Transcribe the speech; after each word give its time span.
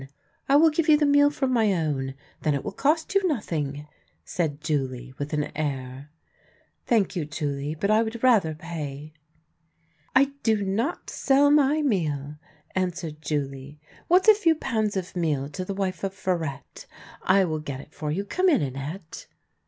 I 0.49 0.55
will 0.55 0.71
give 0.71 0.89
you 0.89 0.97
the 0.97 1.05
meal 1.05 1.29
from 1.29 1.53
my 1.53 1.73
own. 1.75 2.15
Then 2.41 2.55
it 2.55 2.63
will 2.65 2.71
cost 2.71 3.13
you 3.13 3.23
nothing," 3.27 3.87
said 4.25 4.59
Julie, 4.59 5.13
with 5.19 5.31
an 5.31 5.55
air." 5.55 6.09
Thank 6.87 7.15
you, 7.15 7.23
Julie, 7.23 7.75
but 7.75 7.91
I 7.91 8.01
would 8.01 8.23
rather 8.23 8.55
pay."" 8.55 9.13
I 10.15 10.31
do 10.41 10.63
not 10.65 11.11
sell 11.11 11.51
my 11.51 11.83
meal," 11.83 12.37
answered 12.73 13.21
Julie." 13.21 13.79
What's 14.07 14.27
a 14.27 14.33
few 14.33 14.55
pounds 14.55 14.97
of 14.97 15.15
meal 15.15 15.47
to 15.49 15.63
the 15.63 15.75
wife 15.75 16.03
of 16.03 16.15
Farette? 16.15 16.87
I 17.21 17.45
will 17.45 17.59
get 17.59 17.79
it 17.79 17.93
for 17.93 18.09
you. 18.09 18.25
Come 18.25 18.49
in, 18.49 18.63
Annette." 18.63 19.27